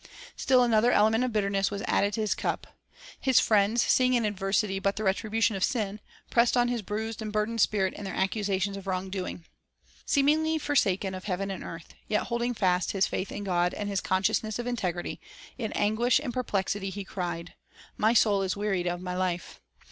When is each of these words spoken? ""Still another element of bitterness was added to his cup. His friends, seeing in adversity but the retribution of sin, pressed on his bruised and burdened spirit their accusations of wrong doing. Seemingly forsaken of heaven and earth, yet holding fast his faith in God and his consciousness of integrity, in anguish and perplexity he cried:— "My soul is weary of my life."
""Still 0.35 0.63
another 0.63 0.91
element 0.91 1.23
of 1.23 1.31
bitterness 1.31 1.69
was 1.69 1.83
added 1.83 2.13
to 2.13 2.21
his 2.21 2.33
cup. 2.33 2.75
His 3.19 3.39
friends, 3.39 3.83
seeing 3.83 4.15
in 4.15 4.25
adversity 4.25 4.79
but 4.79 4.95
the 4.95 5.03
retribution 5.03 5.55
of 5.55 5.63
sin, 5.63 5.99
pressed 6.31 6.57
on 6.57 6.69
his 6.69 6.81
bruised 6.81 7.21
and 7.21 7.31
burdened 7.31 7.61
spirit 7.61 7.93
their 7.95 8.11
accusations 8.15 8.75
of 8.75 8.87
wrong 8.87 9.11
doing. 9.11 9.45
Seemingly 10.07 10.57
forsaken 10.57 11.13
of 11.13 11.25
heaven 11.25 11.51
and 11.51 11.63
earth, 11.63 11.93
yet 12.07 12.23
holding 12.23 12.55
fast 12.55 12.93
his 12.93 13.05
faith 13.05 13.31
in 13.31 13.43
God 13.43 13.75
and 13.75 13.87
his 13.89 14.01
consciousness 14.01 14.57
of 14.57 14.65
integrity, 14.65 15.21
in 15.59 15.71
anguish 15.73 16.17
and 16.19 16.33
perplexity 16.33 16.89
he 16.89 17.03
cried:— 17.03 17.53
"My 17.95 18.15
soul 18.15 18.41
is 18.41 18.57
weary 18.57 18.87
of 18.89 19.01
my 19.01 19.15
life." 19.15 19.61